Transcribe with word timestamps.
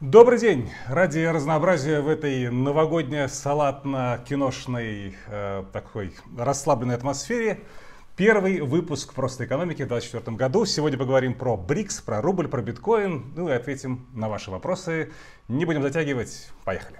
Добрый 0.00 0.38
день! 0.38 0.70
Ради 0.86 1.18
разнообразия 1.18 2.00
в 2.00 2.08
этой 2.08 2.50
новогоднее-салатно-киношной 2.50 5.14
э, 5.26 5.64
такой 5.74 6.14
расслабленной 6.38 6.94
атмосфере 6.94 7.60
Первый 8.16 8.62
выпуск 8.62 9.12
«Просто 9.12 9.44
экономики» 9.44 9.82
в 9.82 9.88
2024 9.88 10.38
году. 10.38 10.64
Сегодня 10.64 10.98
поговорим 10.98 11.34
про 11.34 11.58
БРИКС, 11.58 12.00
про 12.00 12.22
рубль, 12.22 12.48
про 12.48 12.62
биткоин. 12.62 13.34
Ну 13.36 13.50
и 13.50 13.52
ответим 13.52 14.06
на 14.14 14.30
ваши 14.30 14.50
вопросы. 14.50 15.12
Не 15.48 15.66
будем 15.66 15.82
затягивать. 15.82 16.50
Поехали. 16.64 16.98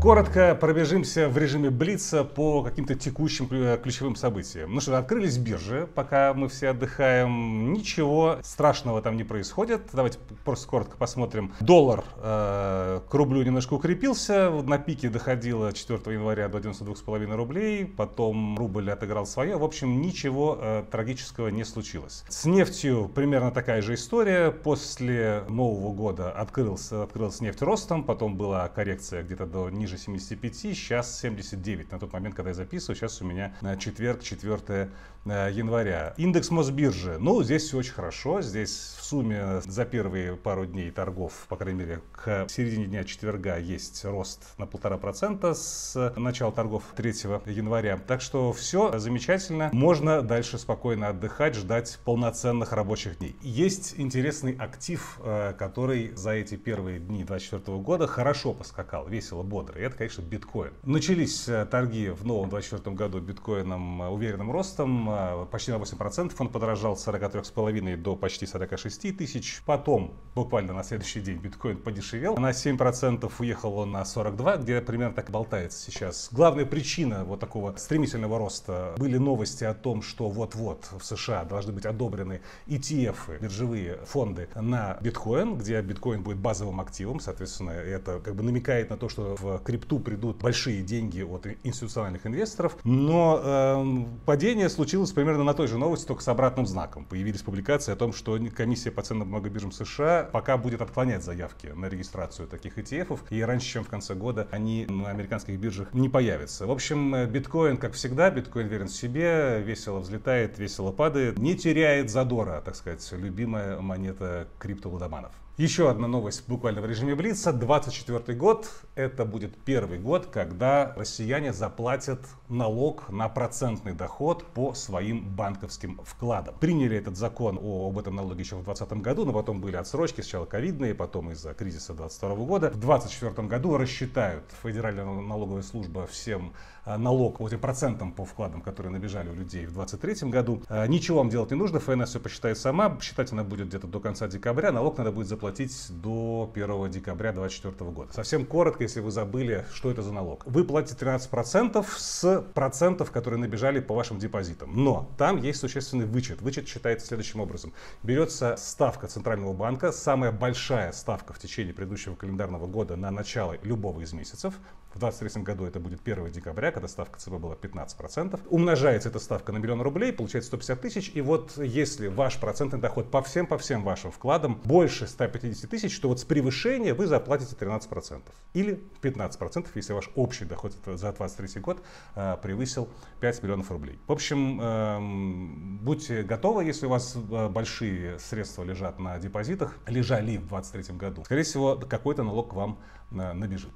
Коротко 0.00 0.54
пробежимся 0.54 1.28
в 1.28 1.36
режиме 1.36 1.68
Блица 1.68 2.24
по 2.24 2.62
каким-то 2.62 2.94
текущим 2.94 3.46
ключевым 3.82 4.16
событиям. 4.16 4.72
Ну 4.72 4.80
что, 4.80 4.96
открылись 4.96 5.36
биржи, 5.36 5.86
пока 5.94 6.32
мы 6.32 6.48
все 6.48 6.70
отдыхаем. 6.70 7.74
Ничего 7.74 8.38
страшного 8.42 9.02
там 9.02 9.18
не 9.18 9.24
происходит. 9.24 9.82
Давайте 9.92 10.18
просто 10.42 10.66
коротко 10.66 10.96
посмотрим. 10.96 11.52
Доллар 11.60 12.02
э, 12.16 13.00
к 13.10 13.12
рублю 13.12 13.42
немножко 13.42 13.74
укрепился. 13.74 14.48
На 14.50 14.78
пике 14.78 15.10
доходило 15.10 15.70
4 15.70 16.00
января 16.14 16.48
до 16.48 16.58
92,5 16.60 17.36
рублей. 17.36 17.84
Потом 17.84 18.56
рубль 18.56 18.90
отыграл 18.90 19.26
свое. 19.26 19.58
В 19.58 19.64
общем, 19.64 20.00
ничего 20.00 20.58
э, 20.58 20.84
трагического 20.90 21.48
не 21.48 21.64
случилось. 21.64 22.24
С 22.30 22.46
нефтью 22.46 23.10
примерно 23.14 23.50
такая 23.50 23.82
же 23.82 23.92
история. 23.92 24.50
После 24.50 25.44
Нового 25.50 25.92
года 25.92 26.32
открылся, 26.32 27.02
открылась 27.02 27.42
нефть 27.42 27.60
ростом. 27.60 28.02
Потом 28.02 28.38
была 28.38 28.66
коррекция 28.68 29.22
где-то 29.22 29.44
до 29.44 29.68
ниже 29.68 29.89
ниже 29.90 29.98
75, 29.98 30.56
сейчас 30.56 31.20
79 31.20 31.92
на 31.92 31.98
тот 31.98 32.12
момент, 32.12 32.34
когда 32.34 32.50
я 32.50 32.54
записываю. 32.54 32.96
Сейчас 32.96 33.20
у 33.22 33.24
меня 33.24 33.54
на 33.60 33.76
четверг, 33.76 34.22
4 34.22 34.90
э, 35.24 35.50
января. 35.52 36.14
Индекс 36.16 36.50
Мосбиржи. 36.50 37.16
Ну, 37.18 37.42
здесь 37.42 37.64
все 37.64 37.78
очень 37.78 37.92
хорошо. 37.92 38.40
Здесь 38.40 38.96
в 38.98 39.04
сумме 39.04 39.60
за 39.62 39.84
первые 39.84 40.36
пару 40.36 40.66
дней 40.66 40.90
торгов, 40.90 41.46
по 41.48 41.56
крайней 41.56 41.80
мере, 41.80 42.02
к 42.12 42.46
середине 42.48 42.86
дня 42.86 43.04
четверга 43.04 43.56
есть 43.56 44.04
рост 44.04 44.58
на 44.58 44.66
полтора 44.66 44.96
процента 44.96 45.54
с 45.54 46.12
начала 46.16 46.52
торгов 46.52 46.84
3 46.94 47.10
января. 47.46 47.98
Так 47.98 48.20
что 48.20 48.52
все 48.52 48.98
замечательно. 48.98 49.70
Можно 49.72 50.22
дальше 50.22 50.58
спокойно 50.58 51.08
отдыхать, 51.08 51.56
ждать 51.56 51.98
полноценных 52.04 52.72
рабочих 52.72 53.18
дней. 53.18 53.36
Есть 53.42 53.94
интересный 53.96 54.54
актив, 54.56 55.18
э, 55.24 55.54
который 55.58 56.14
за 56.14 56.30
эти 56.32 56.56
первые 56.56 57.00
дни 57.00 57.24
2024 57.24 57.78
года 57.78 58.06
хорошо 58.06 58.52
поскакал, 58.52 59.08
весело, 59.08 59.42
бодро 59.42 59.79
и 59.80 59.82
это, 59.82 59.96
конечно, 59.96 60.20
биткоин. 60.20 60.72
Начались 60.82 61.48
э, 61.48 61.64
торги 61.64 62.10
в 62.10 62.26
новом 62.26 62.50
2024 62.50 62.96
году 62.96 63.20
биткоином 63.20 64.02
э, 64.02 64.08
уверенным 64.08 64.52
ростом, 64.52 65.08
э, 65.10 65.46
почти 65.50 65.72
на 65.72 65.76
8%. 65.76 66.34
Он 66.38 66.48
подорожал 66.48 66.96
с 66.96 67.08
43,5 67.08 67.96
до 67.96 68.14
почти 68.14 68.46
46 68.46 69.16
тысяч. 69.16 69.62
Потом, 69.64 70.12
буквально 70.34 70.74
на 70.74 70.84
следующий 70.84 71.20
день, 71.20 71.38
биткоин 71.38 71.78
подешевел. 71.78 72.36
На 72.36 72.50
7% 72.50 73.32
уехал 73.38 73.78
он 73.78 73.92
на 73.92 74.04
42, 74.04 74.58
где 74.58 74.80
примерно 74.82 75.14
так 75.14 75.30
болтается 75.30 75.78
сейчас. 75.78 76.28
Главная 76.30 76.66
причина 76.66 77.24
вот 77.24 77.40
такого 77.40 77.74
стремительного 77.76 78.38
роста 78.38 78.94
были 78.98 79.16
новости 79.16 79.64
о 79.64 79.72
том, 79.72 80.02
что 80.02 80.28
вот-вот 80.28 80.90
в 80.92 81.02
США 81.02 81.44
должны 81.44 81.72
быть 81.72 81.86
одобрены 81.86 82.42
ETF, 82.66 83.40
биржевые 83.40 83.98
фонды 84.04 84.48
на 84.54 84.98
биткоин, 85.00 85.56
где 85.56 85.80
биткоин 85.80 86.22
будет 86.22 86.36
базовым 86.36 86.80
активом. 86.80 87.18
Соответственно, 87.18 87.70
это 87.70 88.20
как 88.20 88.34
бы 88.34 88.42
намекает 88.42 88.90
на 88.90 88.98
то, 88.98 89.08
что 89.08 89.36
в 89.36 89.58
крипту 89.70 90.00
придут 90.00 90.38
большие 90.38 90.82
деньги 90.82 91.22
от 91.22 91.46
институциональных 91.62 92.26
инвесторов, 92.26 92.76
но 92.82 93.40
э, 93.42 94.26
падение 94.26 94.68
случилось 94.68 95.12
примерно 95.12 95.44
на 95.44 95.54
той 95.54 95.68
же 95.68 95.78
новости, 95.78 96.06
только 96.06 96.24
с 96.24 96.28
обратным 96.28 96.66
знаком. 96.66 97.04
Появились 97.04 97.42
публикации 97.42 97.92
о 97.92 97.96
том, 97.96 98.12
что 98.12 98.38
комиссия 98.54 98.90
по 98.90 99.02
ценным 99.02 99.30
бумагам 99.30 99.70
США 99.70 100.28
пока 100.32 100.56
будет 100.56 100.82
отклонять 100.82 101.22
заявки 101.22 101.68
на 101.68 101.86
регистрацию 101.86 102.48
таких 102.48 102.78
ETF, 102.78 103.20
и 103.30 103.40
раньше, 103.42 103.68
чем 103.68 103.84
в 103.84 103.88
конце 103.88 104.14
года, 104.14 104.48
они 104.50 104.86
на 104.88 105.10
американских 105.10 105.58
биржах 105.58 105.94
не 105.94 106.08
появятся. 106.08 106.66
В 106.66 106.72
общем, 106.72 107.14
э, 107.14 107.26
биткоин, 107.26 107.76
как 107.76 107.92
всегда, 107.92 108.30
биткоин 108.30 108.66
верен 108.66 108.88
себе, 108.88 109.62
весело 109.62 110.00
взлетает, 110.00 110.58
весело 110.58 110.90
падает, 110.90 111.38
не 111.38 111.56
теряет 111.56 112.10
задора, 112.10 112.60
так 112.64 112.74
сказать, 112.74 113.08
любимая 113.12 113.80
монета 113.80 114.48
криптолудоманов. 114.58 115.32
Еще 115.60 115.90
одна 115.90 116.08
новость 116.08 116.48
буквально 116.48 116.80
в 116.80 116.86
режиме 116.86 117.14
Блица. 117.14 117.52
24 117.52 118.34
год. 118.34 118.66
Это 118.94 119.26
будет 119.26 119.54
первый 119.58 119.98
год, 119.98 120.24
когда 120.24 120.94
россияне 120.96 121.52
заплатят 121.52 122.20
налог 122.48 123.10
на 123.10 123.28
процентный 123.28 123.92
доход 123.92 124.42
по 124.54 124.72
своим 124.72 125.22
банковским 125.22 126.00
вкладам. 126.02 126.54
Приняли 126.58 126.96
этот 126.96 127.18
закон 127.18 127.58
о, 127.60 127.90
об 127.90 127.98
этом 127.98 128.16
налоге 128.16 128.40
еще 128.40 128.56
в 128.56 128.64
2020 128.64 129.02
году, 129.04 129.26
но 129.26 129.34
потом 129.34 129.60
были 129.60 129.76
отсрочки, 129.76 130.22
сначала 130.22 130.46
ковидные, 130.46 130.94
потом 130.94 131.30
из-за 131.32 131.52
кризиса 131.52 131.92
2022 131.92 132.46
года. 132.46 132.70
В 132.70 132.80
2024 132.80 133.46
году 133.46 133.76
рассчитают 133.76 134.44
Федеральная 134.62 135.04
налоговая 135.04 135.60
служба 135.60 136.06
всем 136.06 136.54
а, 136.86 136.96
налог 136.96 137.36
по 137.36 137.48
процентам 137.58 138.12
по 138.12 138.24
вкладам, 138.24 138.62
которые 138.62 138.92
набежали 138.92 139.28
у 139.28 139.34
людей 139.34 139.66
в 139.66 139.74
2023 139.74 140.30
году. 140.30 140.62
А, 140.70 140.86
ничего 140.86 141.18
вам 141.18 141.28
делать 141.28 141.50
не 141.50 141.58
нужно, 141.58 141.80
ФНС 141.80 142.08
все 142.08 142.18
посчитает 142.18 142.56
сама, 142.56 142.98
считать 143.02 143.30
она 143.32 143.44
будет 143.44 143.68
где-то 143.68 143.86
до 143.86 144.00
конца 144.00 144.26
декабря, 144.26 144.72
налог 144.72 144.96
надо 144.96 145.12
будет 145.12 145.28
заплатить 145.28 145.49
до 145.90 146.50
1 146.54 146.90
декабря 146.90 147.32
2024 147.32 147.90
года. 147.90 148.12
Совсем 148.12 148.46
коротко, 148.46 148.82
если 148.82 149.00
вы 149.00 149.10
забыли, 149.10 149.66
что 149.72 149.90
это 149.90 150.02
за 150.02 150.12
налог. 150.12 150.44
Вы 150.46 150.64
платите 150.64 151.04
13% 151.04 151.84
с 151.96 152.44
процентов, 152.54 153.10
которые 153.10 153.40
набежали 153.40 153.80
по 153.80 153.94
вашим 153.94 154.18
депозитам. 154.18 154.72
Но 154.74 155.10
там 155.18 155.36
есть 155.42 155.60
существенный 155.60 156.06
вычет. 156.06 156.42
Вычет 156.42 156.68
считается 156.68 157.06
следующим 157.06 157.40
образом. 157.40 157.72
Берется 158.02 158.56
ставка 158.56 159.06
Центрального 159.06 159.52
банка, 159.52 159.92
самая 159.92 160.32
большая 160.32 160.92
ставка 160.92 161.32
в 161.32 161.38
течение 161.38 161.74
предыдущего 161.74 162.14
календарного 162.14 162.66
года 162.66 162.96
на 162.96 163.10
начало 163.10 163.56
любого 163.62 164.00
из 164.00 164.12
месяцев. 164.12 164.54
В 164.94 164.98
2023 164.98 165.42
году 165.44 165.66
это 165.66 165.78
будет 165.78 166.00
1 166.04 166.32
декабря, 166.32 166.72
когда 166.72 166.88
ставка 166.88 167.20
ЦБ 167.20 167.34
была 167.34 167.54
15%. 167.54 168.40
Умножается 168.48 169.08
эта 169.08 169.20
ставка 169.20 169.52
на 169.52 169.58
миллион 169.58 169.82
рублей, 169.82 170.12
получается 170.12 170.48
150 170.48 170.80
тысяч. 170.80 171.12
И 171.14 171.20
вот 171.20 171.56
если 171.58 172.08
ваш 172.08 172.38
процентный 172.38 172.80
доход 172.80 173.08
по 173.08 173.22
всем, 173.22 173.46
по 173.46 173.56
всем 173.56 173.84
вашим 173.84 174.10
вкладам 174.10 174.60
больше 174.64 175.06
150 175.06 175.70
тысяч, 175.70 175.98
то 176.00 176.08
вот 176.08 176.18
с 176.18 176.24
превышения 176.24 176.92
вы 176.92 177.06
заплатите 177.06 177.54
13%. 177.54 178.22
Или 178.54 178.82
15%, 179.00 179.68
если 179.76 179.92
ваш 179.92 180.10
общий 180.16 180.44
доход 180.44 180.72
за 180.72 181.12
2023 181.12 181.60
год 181.60 181.82
э, 182.16 182.36
превысил 182.42 182.88
5 183.20 183.42
миллионов 183.44 183.70
рублей. 183.70 184.00
В 184.08 184.12
общем, 184.12 184.60
э, 184.60 185.78
будьте 185.82 186.24
готовы, 186.24 186.64
если 186.64 186.86
у 186.86 186.88
вас 186.88 187.14
э, 187.14 187.48
большие 187.48 188.18
средства 188.18 188.64
лежат 188.64 188.98
на 188.98 189.18
депозитах, 189.20 189.76
лежали 189.86 190.36
в 190.36 190.48
2023 190.48 190.96
году. 190.96 191.24
Скорее 191.24 191.44
всего, 191.44 191.76
какой-то 191.76 192.24
налог 192.24 192.50
к 192.50 192.54
вам 192.54 192.80
э, 193.12 193.32
набежит. 193.32 193.70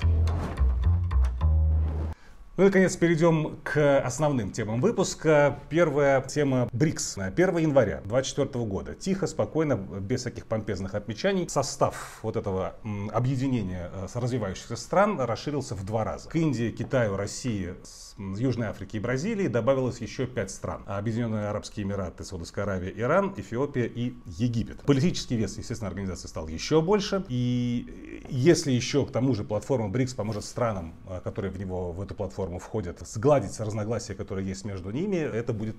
Ну 2.57 2.63
и, 2.63 2.67
наконец, 2.67 2.95
перейдем 2.95 3.57
к 3.65 3.99
основным 3.99 4.53
темам 4.53 4.81
выпуска. 4.81 5.59
Первая 5.71 6.23
тема 6.23 6.69
БРИКС. 6.73 7.19
1 7.19 7.59
января 7.59 7.97
2024 8.05 8.65
года. 8.65 8.95
Тихо, 8.95 9.27
спокойно, 9.27 9.75
без 9.75 10.21
всяких 10.21 10.47
помпезных 10.47 10.95
отмечаний. 10.95 11.49
Состав 11.49 12.21
вот 12.23 12.37
этого 12.37 12.77
объединения 13.13 13.91
э, 13.93 14.07
с 14.07 14.15
развивающихся 14.15 14.77
стран 14.77 15.21
расширился 15.21 15.75
в 15.75 15.85
два 15.85 16.05
раза. 16.05 16.29
К 16.29 16.37
Индии, 16.37 16.71
Китаю, 16.71 17.17
России, 17.17 17.75
Южной 18.19 18.69
Африки 18.69 18.99
и 18.99 19.01
Бразилии 19.01 19.49
добавилось 19.49 20.01
еще 20.01 20.29
пять 20.29 20.53
стран. 20.53 20.85
Объединенные 20.87 21.49
Арабские 21.49 21.85
Эмираты, 21.85 22.23
Саудовская 22.23 22.63
Аравия, 22.63 22.93
Иран, 22.97 23.35
Эфиопия 23.37 23.87
и 23.87 24.15
Египет. 24.27 24.83
Политический 24.83 25.35
вес, 25.35 25.59
естественно, 25.59 25.89
организации 25.89 26.29
стал 26.29 26.47
еще 26.47 26.81
больше. 26.81 27.25
И 27.29 28.23
если 28.31 28.71
еще 28.71 29.05
к 29.07 29.11
тому 29.11 29.35
же 29.35 29.43
платформа 29.43 29.89
БРИКС 29.89 30.15
поможет 30.15 30.45
странам, 30.45 30.95
э, 31.09 31.21
которые 31.25 31.51
в 31.51 31.59
него, 31.59 31.91
в 31.91 32.01
эту 32.01 32.15
платформу 32.15 32.44
платформу 32.45 32.59
входят, 32.59 33.01
сгладить 33.07 33.59
разногласия, 33.61 34.15
которые 34.15 34.47
есть 34.47 34.65
между 34.65 34.91
ними, 34.91 35.17
это 35.17 35.53
будет 35.53 35.77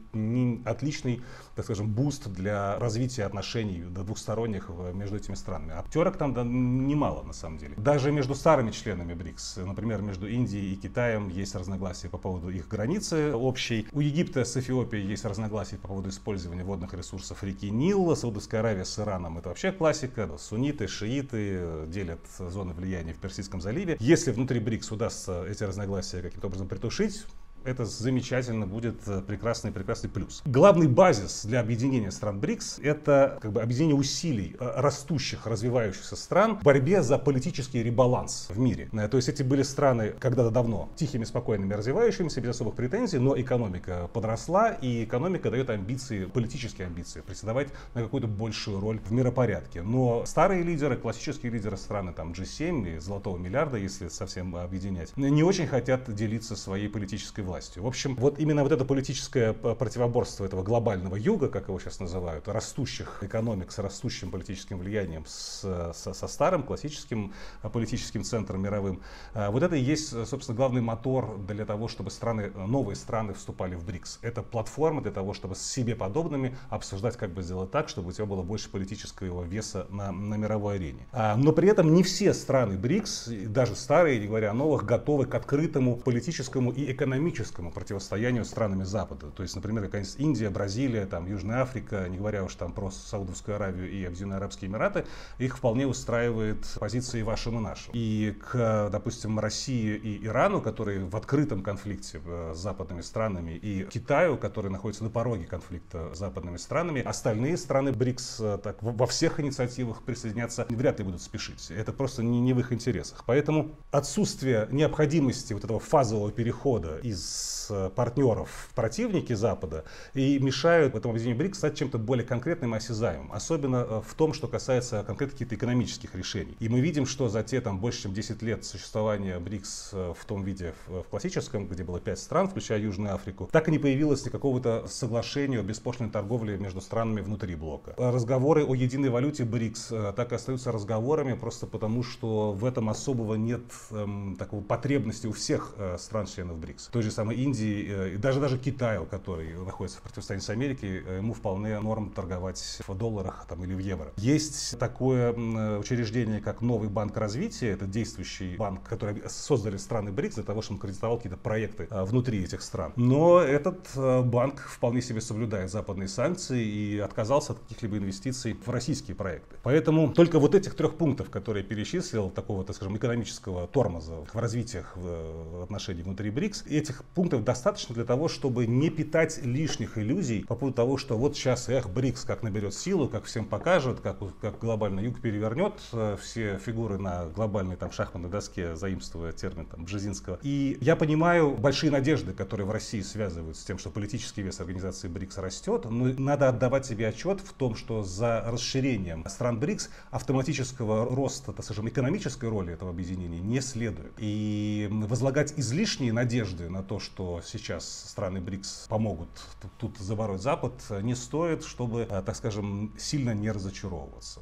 отличный, 0.65 1.21
так 1.55 1.65
скажем, 1.65 1.87
буст 1.87 2.27
для 2.27 2.79
развития 2.79 3.25
отношений 3.25 3.83
двухсторонних 3.83 4.69
между 4.93 5.17
этими 5.17 5.35
странами. 5.35 5.73
А 5.73 5.81
терок 5.81 6.17
там, 6.17 6.33
да, 6.33 6.43
немало, 6.43 7.23
на 7.23 7.33
самом 7.33 7.57
деле. 7.57 7.75
Даже 7.77 8.11
между 8.11 8.35
старыми 8.35 8.71
членами 8.71 9.13
БРИКС, 9.13 9.57
например, 9.57 10.01
между 10.01 10.27
Индией 10.27 10.73
и 10.73 10.75
Китаем 10.75 11.29
есть 11.29 11.55
разногласия 11.55 12.09
по 12.09 12.17
поводу 12.17 12.49
их 12.49 12.67
границы 12.67 13.33
общей. 13.33 13.87
У 13.91 13.99
Египта 13.99 14.43
с 14.43 14.57
Эфиопией 14.57 15.05
есть 15.05 15.25
разногласия 15.25 15.77
по 15.77 15.89
поводу 15.89 16.09
использования 16.09 16.63
водных 16.63 16.93
ресурсов 16.93 17.43
реки 17.43 17.69
Нил. 17.69 18.15
Саудовская 18.15 18.61
Аравия 18.61 18.85
с 18.85 18.99
Ираном 18.99 19.37
это 19.37 19.49
вообще 19.49 19.71
классика. 19.71 20.29
Сунниты, 20.37 20.87
шииты 20.87 21.85
делят 21.87 22.21
зоны 22.39 22.73
влияния 22.73 23.13
в 23.13 23.17
Персидском 23.17 23.61
заливе. 23.61 23.97
Если 23.99 24.31
внутри 24.31 24.59
БРИКС 24.59 24.91
удастся 24.91 25.45
эти 25.45 25.63
разногласия 25.63 26.21
каким-то 26.21 26.47
образом 26.47 26.54
притушить, 26.63 27.25
это 27.65 27.85
замечательно 27.85 28.67
будет 28.67 28.95
э, 29.07 29.21
прекрасный, 29.21 29.71
прекрасный 29.71 30.09
плюс. 30.09 30.41
Главный 30.45 30.87
базис 30.87 31.45
для 31.45 31.59
объединения 31.59 32.11
стран 32.11 32.39
БРИКС– 32.39 32.79
это 32.83 33.39
как 33.41 33.51
бы 33.51 33.61
объединение 33.61 33.95
усилий 33.95 34.55
э, 34.59 34.73
растущих, 34.77 35.47
развивающихся 35.47 36.15
стран 36.15 36.59
в 36.59 36.63
борьбе 36.63 37.01
за 37.01 37.17
политический 37.17 37.83
ребаланс 37.83 38.47
в 38.49 38.59
мире. 38.59 38.89
Э, 38.93 39.07
то 39.07 39.17
есть 39.17 39.29
эти 39.29 39.43
были 39.43 39.63
страны 39.63 40.13
когда-то 40.19 40.51
давно 40.51 40.89
тихими, 40.95 41.23
спокойными, 41.23 41.73
развивающимися, 41.73 42.39
без 42.41 42.51
особых 42.51 42.75
претензий, 42.75 43.17
но 43.17 43.39
экономика 43.39 44.09
подросла, 44.13 44.69
и 44.69 45.03
экономика 45.03 45.49
дает 45.49 45.69
амбиции, 45.69 46.25
политические 46.25 46.87
амбиции, 46.87 47.21
претендовать 47.21 47.69
на 47.95 48.03
какую-то 48.03 48.27
большую 48.27 48.79
роль 48.79 48.99
в 48.99 49.11
миропорядке. 49.11 49.81
Но 49.81 50.25
старые 50.25 50.63
лидеры, 50.63 50.97
классические 50.97 51.51
лидеры 51.51 51.77
страны, 51.77 52.13
там 52.13 52.31
G7 52.31 52.95
и 52.95 52.99
Золотого 52.99 53.37
миллиарда, 53.37 53.77
если 53.77 54.07
совсем 54.09 54.55
объединять, 54.55 55.15
не 55.17 55.43
очень 55.43 55.67
хотят 55.67 56.13
делиться 56.13 56.55
своей 56.55 56.87
политической 56.89 57.41
властью. 57.41 57.54
В 57.55 57.87
общем, 57.87 58.15
вот 58.15 58.37
именно 58.37 58.63
вот 58.63 58.73
это 58.73 58.83
политическое 58.83 59.53
противоборство 59.53 60.43
этого 60.43 60.61
глобального 60.61 61.15
юга, 61.15 61.47
как 61.47 61.69
его 61.69 61.79
сейчас 61.79 62.01
называют, 62.01 62.49
растущих 62.49 63.19
экономик 63.21 63.71
с 63.71 63.79
растущим 63.79 64.29
политическим 64.29 64.77
влиянием, 64.77 65.23
с, 65.25 65.93
со, 65.93 66.13
со 66.13 66.27
старым 66.27 66.63
классическим 66.63 67.33
политическим 67.71 68.25
центром 68.25 68.61
мировым, 68.61 69.01
а, 69.33 69.51
вот 69.51 69.63
это 69.63 69.77
и 69.77 69.81
есть, 69.81 70.09
собственно, 70.27 70.57
главный 70.57 70.81
мотор 70.81 71.37
для 71.37 71.65
того, 71.65 71.87
чтобы 71.87 72.11
страны, 72.11 72.51
новые 72.55 72.97
страны 72.97 73.33
вступали 73.33 73.75
в 73.75 73.85
БРИКС. 73.85 74.19
Это 74.21 74.43
платформа 74.43 75.01
для 75.01 75.11
того, 75.11 75.33
чтобы 75.33 75.55
с 75.55 75.61
себе 75.61 75.95
подобными 75.95 76.57
обсуждать, 76.69 77.15
как 77.15 77.31
бы 77.31 77.41
сделать 77.41 77.71
так, 77.71 77.87
чтобы 77.87 78.09
у 78.09 78.11
тебя 78.11 78.25
было 78.25 78.43
больше 78.43 78.69
политического 78.69 79.43
веса 79.43 79.87
на, 79.89 80.11
на 80.11 80.35
мировой 80.35 80.75
арене. 80.75 81.07
А, 81.13 81.37
но 81.37 81.53
при 81.53 81.69
этом 81.69 81.93
не 81.93 82.03
все 82.03 82.33
страны 82.33 82.77
БРИКС, 82.77 83.29
даже 83.47 83.75
старые, 83.77 84.19
не 84.19 84.27
говоря 84.27 84.51
о 84.51 84.53
новых, 84.53 84.83
готовы 84.83 85.25
к 85.25 85.35
открытому 85.35 85.95
политическому 85.95 86.71
и 86.71 86.91
экономическому 86.91 87.44
противостоянию 87.51 88.45
с 88.45 88.49
странами 88.49 88.83
Запада. 88.83 89.31
То 89.31 89.43
есть, 89.43 89.55
например, 89.55 89.87
конечно, 89.89 90.21
Индия, 90.21 90.49
Бразилия, 90.49 91.05
там, 91.05 91.25
Южная 91.27 91.61
Африка, 91.61 92.07
не 92.09 92.17
говоря 92.17 92.43
уж 92.43 92.55
там 92.55 92.71
про 92.71 92.91
Саудовскую 92.91 93.55
Аравию 93.55 93.91
и 93.91 94.05
Объединенные 94.05 94.37
Арабские 94.37 94.69
Эмираты, 94.69 95.05
их 95.37 95.57
вполне 95.57 95.85
устраивает 95.87 96.65
позиции 96.79 97.21
вашим 97.21 97.57
и 97.57 97.61
нашим. 97.61 97.91
И 97.93 98.37
к, 98.39 98.89
допустим, 98.91 99.39
России 99.39 99.95
и 99.95 100.25
Ирану, 100.25 100.61
которые 100.61 101.05
в 101.05 101.15
открытом 101.15 101.63
конфликте 101.63 102.21
э, 102.25 102.53
с 102.55 102.57
западными 102.57 103.01
странами, 103.01 103.51
и 103.51 103.85
Китаю, 103.85 104.37
который 104.37 104.71
находится 104.71 105.03
на 105.03 105.09
пороге 105.09 105.45
конфликта 105.45 106.13
с 106.13 106.19
западными 106.19 106.57
странами, 106.57 107.01
остальные 107.01 107.57
страны 107.57 107.91
БРИКС 107.91 108.37
э, 108.39 108.59
так, 108.63 108.77
во 108.81 109.07
всех 109.07 109.39
инициативах 109.39 110.03
присоединяться 110.03 110.65
вряд 110.69 110.99
ли 110.99 111.05
будут 111.05 111.21
спешить. 111.21 111.71
Это 111.71 111.93
просто 111.93 112.23
не, 112.23 112.39
не 112.41 112.53
в 112.53 112.59
их 112.59 112.71
интересах. 112.71 113.23
Поэтому 113.25 113.75
отсутствие 113.91 114.67
необходимости 114.71 115.53
вот 115.53 115.63
этого 115.63 115.79
фазового 115.79 116.31
перехода 116.31 116.97
из 116.99 117.24
э, 117.69 117.89
партнеров 117.95 118.69
противники 118.75 119.33
Запада 119.33 119.85
и 120.13 120.39
мешают 120.39 120.93
в 120.93 120.97
этом 120.97 121.11
объединению 121.11 121.39
БРИКС 121.39 121.57
стать 121.57 121.77
чем-то 121.77 121.97
более 121.97 122.25
конкретным 122.25 122.73
и 122.73 122.77
осязаемым. 122.77 123.31
Особенно 123.31 124.01
в 124.01 124.13
том, 124.15 124.33
что 124.33 124.47
касается 124.47 125.03
конкретно 125.03 125.33
каких-то 125.33 125.55
экономических 125.55 126.15
решений. 126.15 126.55
И 126.59 126.69
мы 126.69 126.79
видим, 126.79 127.05
что 127.05 127.29
за 127.29 127.43
те 127.43 127.61
там 127.61 127.79
больше 127.79 128.03
чем 128.03 128.13
10 128.13 128.41
лет 128.41 128.65
существования 128.65 129.39
БРИКС 129.39 129.91
в 129.93 130.25
том 130.25 130.43
виде 130.43 130.73
в, 130.87 131.03
классическом, 131.03 131.67
где 131.67 131.83
было 131.83 131.99
5 131.99 132.19
стран, 132.19 132.47
включая 132.49 132.79
Южную 132.79 133.13
Африку, 133.13 133.49
так 133.51 133.67
и 133.67 133.71
не 133.71 133.79
появилось 133.79 134.25
никакого-то 134.25 134.85
соглашения 134.87 135.59
о 135.59 135.63
беспошлиной 135.63 136.11
торговле 136.11 136.57
между 136.57 136.81
странами 136.81 137.21
внутри 137.21 137.55
блока. 137.55 137.93
Разговоры 137.97 138.65
о 138.65 138.75
единой 138.75 139.09
валюте 139.09 139.43
БРИКС 139.43 139.91
э, 139.91 140.13
так 140.15 140.31
и 140.31 140.35
остаются 140.35 140.71
разговорами, 140.71 141.33
просто 141.33 141.67
потому 141.67 142.03
что 142.03 142.51
в 142.51 142.65
этом 142.65 142.89
особого 142.89 143.35
нет 143.35 143.63
эм, 143.91 144.35
такого 144.37 144.61
потребности 144.61 145.27
у 145.27 145.31
всех 145.31 145.73
э, 145.77 145.97
стран-членов 145.99 146.57
БРИКС. 146.57 146.87
Той 146.87 147.03
же 147.03 147.11
самой 147.15 147.37
Индии 147.37 147.87
э, 147.89 148.09
и 148.15 148.17
даже, 148.17 148.39
даже 148.39 148.57
Китаю, 148.57 149.05
который 149.05 149.53
находится 149.57 149.99
в 149.99 150.01
противостоянии 150.01 150.43
с 150.43 150.49
Америкой, 150.49 151.03
э, 151.03 151.17
ему 151.17 151.33
вполне 151.33 151.79
норм 151.79 152.11
торговать 152.11 152.81
в 152.87 152.95
долларах 152.95 153.45
там, 153.47 153.63
или 153.63 153.73
в 153.73 153.79
евро. 153.79 154.11
Есть 154.17 154.77
такое 154.77 155.33
э, 155.33 155.77
учреждение, 155.79 156.41
как 156.41 156.61
Новый 156.61 156.89
банк 156.89 157.17
развития, 157.17 157.69
это 157.69 157.85
действующий 157.85 158.57
банк, 158.57 158.83
который 158.83 159.23
создали 159.27 159.77
страны 159.77 160.11
БРИКС 160.11 160.35
для 160.35 160.43
того, 160.43 160.61
чтобы 160.61 160.77
он 160.77 160.81
кредитовал 160.81 161.17
какие-то 161.17 161.37
проекты 161.37 161.87
внутри 161.89 162.43
этих 162.43 162.61
стран. 162.61 162.93
Но 162.95 163.39
этот 163.39 163.77
банк 164.25 164.59
вполне 164.59 165.01
себе 165.01 165.21
соблюдает 165.21 165.71
западные 165.71 166.07
санкции 166.07 166.63
и 166.63 166.99
отказался 166.99 167.53
от 167.53 167.59
каких-либо 167.59 167.97
инвестиций 167.97 168.57
в 168.65 168.69
российские 168.69 169.15
проекты. 169.15 169.55
Поэтому 169.63 170.11
только 170.13 170.39
вот 170.39 170.55
этих 170.55 170.75
трех 170.75 170.95
пунктов, 170.95 171.29
которые 171.29 171.63
я 171.63 171.69
перечислил, 171.69 172.29
такого, 172.29 172.63
так 172.63 172.75
скажем, 172.75 172.97
экономического 172.97 173.67
тормоза 173.67 174.15
в 174.31 174.35
развитиях 174.35 174.95
в 174.95 175.63
отношении 175.63 176.03
внутри 176.03 176.29
БРИКС, 176.29 176.65
этих 176.67 177.03
пунктов 177.13 177.43
достаточно 177.43 177.95
для 177.95 178.05
того, 178.05 178.27
чтобы 178.27 178.65
не 178.67 178.89
питать 178.89 179.43
лишних 179.43 179.97
иллюзий 179.97 180.43
по 180.43 180.55
поводу 180.55 180.75
того, 180.75 180.97
что 180.97 181.17
вот 181.17 181.35
сейчас, 181.35 181.69
эх, 181.69 181.89
БРИКС 181.89 182.25
как 182.25 182.43
наберет 182.43 182.73
силу, 182.73 183.07
как 183.07 183.25
всем 183.25 183.45
покажет, 183.45 183.99
как, 184.01 184.17
как 184.39 184.59
глобальный 184.59 185.05
юг 185.05 185.21
перевернет 185.21 185.73
э, 185.93 186.17
все 186.21 186.57
фигуры 186.57 186.97
на 186.97 187.25
глобальной 187.25 187.75
там 187.75 187.91
шахматной 187.91 188.29
доске, 188.29 188.75
заимствуя 188.75 189.31
термин 189.31 189.65
там 189.65 189.85
Бжезинского. 189.85 190.39
И 190.41 190.77
я 190.81 190.95
понимаю 190.95 191.51
большие 191.51 191.91
надежды, 191.91 192.33
которые 192.33 192.65
в 192.65 192.71
России 192.71 193.01
связывают 193.01 193.57
с 193.57 193.63
тем, 193.63 193.77
что 193.77 193.89
политический 193.89 194.41
вес 194.41 194.59
организации 194.59 195.07
БРИКС 195.07 195.37
растет, 195.37 195.85
но 195.85 196.13
надо 196.17 196.49
отдавать 196.49 196.85
себе 196.85 197.07
отчет 197.07 197.39
в 197.39 197.53
том, 197.53 197.75
что 197.75 198.03
за 198.03 198.43
расширением 198.45 199.25
стран 199.27 199.59
БРИКС 199.59 199.89
автоматического 200.11 201.05
роста, 201.05 201.53
так 201.53 201.65
скажем, 201.65 201.87
экономической 201.87 202.49
роли 202.49 202.73
этого 202.73 202.91
объединения 202.91 203.39
не 203.39 203.61
следует. 203.61 204.13
И 204.17 204.87
возлагать 204.91 205.53
излишние 205.57 206.13
надежды 206.13 206.69
на 206.69 206.83
то, 206.83 206.94
что 206.99 207.41
сейчас 207.41 207.87
страны 208.09 208.41
БРИКС 208.41 208.87
помогут 208.89 209.29
тут 209.77 209.97
забороть 209.97 210.41
Запад, 210.41 210.73
не 211.01 211.15
стоит, 211.15 211.63
чтобы, 211.63 212.01
э, 212.01 212.21
так 212.21 212.35
скажем, 212.35 212.93
сильно 212.97 213.33
не 213.33 213.51
разочаровываться. 213.51 214.41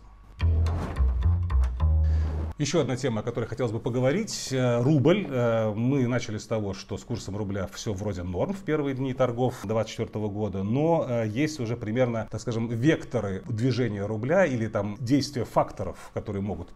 Еще 2.59 2.81
одна 2.81 2.95
тема, 2.95 3.21
о 3.21 3.23
которой 3.23 3.45
хотелось 3.45 3.71
бы 3.71 3.79
поговорить. 3.79 4.49
Э, 4.51 4.79
рубль. 4.79 5.25
Э, 5.27 5.73
мы 5.73 6.05
начали 6.05 6.37
с 6.37 6.45
того, 6.45 6.75
что 6.75 6.97
с 6.99 7.03
курсом 7.03 7.35
рубля 7.35 7.67
все 7.73 7.93
вроде 7.93 8.21
норм 8.21 8.53
в 8.53 8.59
первые 8.59 8.93
дни 8.93 9.15
торгов 9.15 9.55
2024 9.63 10.27
года, 10.27 10.61
но 10.61 11.03
э, 11.09 11.27
есть 11.27 11.59
уже 11.59 11.75
примерно, 11.75 12.27
так 12.29 12.39
скажем, 12.39 12.67
векторы 12.67 13.41
движения 13.49 14.05
рубля 14.05 14.45
или 14.45 14.67
там 14.67 14.97
действия 14.99 15.45
факторов, 15.45 16.11
которые 16.13 16.43
могут 16.43 16.69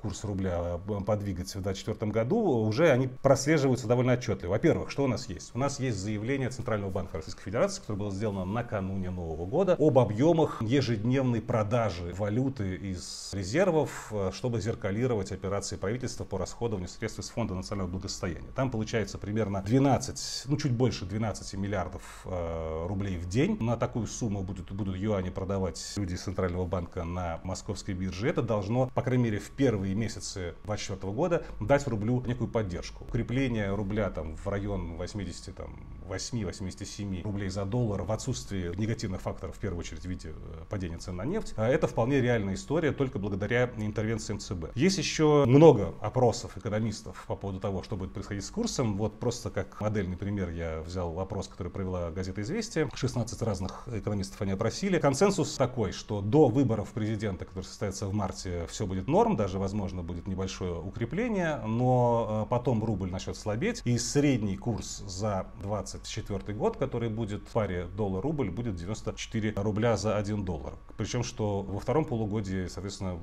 курс 0.00 0.22
рубля 0.22 0.78
подвигать 1.04 1.48
в 1.48 1.62
2024 1.62 2.12
году, 2.12 2.38
уже 2.38 2.90
они 2.90 3.08
прослеживаются 3.08 3.88
довольно 3.88 4.12
отчетливо. 4.12 4.52
Во-первых, 4.52 4.90
что 4.90 5.02
у 5.02 5.08
нас 5.08 5.28
есть? 5.28 5.50
У 5.52 5.58
нас 5.58 5.80
есть 5.80 5.98
заявление 5.98 6.50
Центрального 6.50 6.90
банка 6.90 7.16
Российской 7.16 7.42
Федерации, 7.42 7.80
которое 7.80 7.98
было 7.98 8.10
сделано 8.12 8.44
накануне 8.44 9.10
Нового 9.10 9.46
года, 9.46 9.74
об 9.80 9.98
объемах 9.98 10.62
ежедневной 10.62 11.40
продажи 11.40 12.14
валюты 12.16 12.76
из 12.76 13.30
резервов, 13.32 14.12
чтобы 14.32 14.60
зеркалировать 14.60 15.23
финансировать 15.24 15.32
операции 15.32 15.76
правительства 15.76 16.24
по 16.24 16.38
расходованию 16.38 16.88
средств 16.88 17.18
из 17.18 17.30
Фонда 17.30 17.54
национального 17.54 17.90
благосостояния. 17.90 18.48
Там 18.54 18.70
получается 18.70 19.18
примерно 19.18 19.62
12, 19.62 20.44
ну 20.46 20.56
чуть 20.56 20.72
больше 20.72 21.04
12 21.04 21.54
миллиардов 21.54 22.02
э, 22.24 22.86
рублей 22.86 23.16
в 23.16 23.28
день. 23.28 23.56
На 23.60 23.76
такую 23.76 24.06
сумму 24.06 24.42
будут, 24.42 24.70
будут 24.72 24.96
юани 24.96 25.30
продавать 25.30 25.80
люди 25.96 26.14
из 26.14 26.22
Центрального 26.22 26.66
банка 26.66 27.04
на 27.04 27.40
московской 27.44 27.94
бирже. 27.94 28.28
Это 28.28 28.42
должно, 28.42 28.90
по 28.94 29.02
крайней 29.02 29.24
мере, 29.24 29.38
в 29.38 29.50
первые 29.50 29.94
месяцы 29.94 30.54
2024 30.64 31.12
года 31.12 31.44
дать 31.60 31.86
рублю 31.88 32.22
некую 32.26 32.48
поддержку. 32.48 33.04
Укрепление 33.04 33.74
рубля 33.74 34.10
там, 34.10 34.36
в 34.36 34.46
район 34.48 34.96
80, 34.96 35.54
там, 35.54 35.76
8-87 36.08 37.22
рублей 37.22 37.48
за 37.48 37.64
доллар 37.64 38.02
в 38.02 38.12
отсутствии 38.12 38.74
негативных 38.76 39.20
факторов, 39.20 39.56
в 39.56 39.58
первую 39.58 39.80
очередь 39.80 40.02
в 40.02 40.08
виде 40.08 40.30
э, 40.34 40.64
падения 40.68 40.98
цен 40.98 41.16
на 41.16 41.24
нефть, 41.24 41.54
а 41.56 41.68
это 41.68 41.86
вполне 41.86 42.20
реальная 42.20 42.54
история 42.54 42.92
только 42.92 43.18
благодаря 43.18 43.70
интервенции 43.76 44.34
МЦБ. 44.34 44.76
Есть 44.76 44.98
еще 44.98 45.44
много 45.46 45.94
опросов 46.00 46.56
экономистов 46.56 47.24
по 47.26 47.36
поводу 47.36 47.60
того, 47.60 47.82
что 47.82 47.96
будет 47.96 48.12
происходить 48.12 48.44
с 48.44 48.50
курсом. 48.50 48.96
Вот 48.96 49.18
просто 49.18 49.50
как 49.50 49.80
модельный 49.80 50.16
пример 50.16 50.50
я 50.50 50.80
взял 50.80 51.18
опрос, 51.18 51.48
который 51.48 51.70
провела 51.70 52.10
газета 52.10 52.42
«Известия». 52.42 52.88
16 52.92 53.42
разных 53.42 53.88
экономистов 53.88 54.40
они 54.42 54.52
опросили. 54.52 54.98
Консенсус 54.98 55.54
такой, 55.56 55.92
что 55.92 56.20
до 56.20 56.48
выборов 56.48 56.90
президента, 56.90 57.44
который 57.44 57.64
состоится 57.64 58.06
в 58.06 58.14
марте, 58.14 58.66
все 58.68 58.86
будет 58.86 59.08
норм, 59.08 59.36
даже, 59.36 59.58
возможно, 59.58 60.02
будет 60.02 60.26
небольшое 60.26 60.74
укрепление, 60.78 61.60
но 61.66 62.44
э, 62.44 62.50
потом 62.50 62.84
рубль 62.84 63.10
начнет 63.10 63.36
слабеть, 63.36 63.82
и 63.84 63.98
средний 63.98 64.56
курс 64.56 65.02
за 65.06 65.46
20 65.62 65.93
2024 65.98 66.56
год, 66.58 66.76
который 66.76 67.08
будет 67.08 67.42
в 67.48 67.52
паре 67.52 67.86
доллар-рубль, 67.96 68.50
будет 68.50 68.76
94 68.76 69.52
рубля 69.56 69.96
за 69.96 70.16
1 70.16 70.44
доллар. 70.44 70.74
Причем, 70.96 71.22
что 71.22 71.62
во 71.62 71.80
втором 71.80 72.04
полугодии, 72.04 72.66
соответственно, 72.66 73.18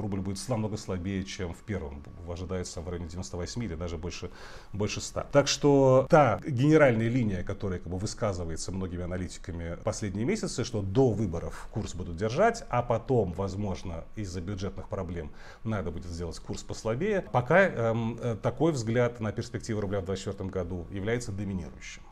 рубль 0.00 0.20
будет 0.20 0.38
намного 0.48 0.76
слабее, 0.76 1.24
чем 1.24 1.54
в 1.54 1.58
первом. 1.58 2.02
Ожидается 2.28 2.80
в 2.80 2.88
районе 2.88 3.08
98 3.08 3.64
или 3.64 3.74
даже 3.74 3.96
больше, 3.96 4.30
больше 4.72 5.00
100. 5.00 5.26
Так 5.32 5.48
что 5.48 6.06
та 6.08 6.40
генеральная 6.46 7.08
линия, 7.08 7.42
которая 7.42 7.78
как 7.78 7.90
бы 7.90 7.98
высказывается 7.98 8.72
многими 8.72 9.02
аналитиками 9.02 9.76
последние 9.82 10.24
месяцы, 10.24 10.64
что 10.64 10.82
до 10.82 11.10
выборов 11.10 11.68
курс 11.70 11.94
будут 11.94 12.16
держать, 12.16 12.64
а 12.68 12.82
потом, 12.82 13.32
возможно, 13.32 14.04
из-за 14.16 14.40
бюджетных 14.40 14.88
проблем 14.88 15.32
надо 15.64 15.90
будет 15.90 16.06
сделать 16.06 16.38
курс 16.38 16.62
послабее. 16.62 17.22
Пока 17.32 17.60
эм, 17.60 18.18
э, 18.20 18.36
такой 18.36 18.72
взгляд 18.72 19.20
на 19.20 19.32
перспективы 19.32 19.80
рубля 19.80 20.00
в 20.00 20.04
2024 20.04 20.50
году 20.50 20.86
является 20.90 21.32
доминирующим. 21.32 22.02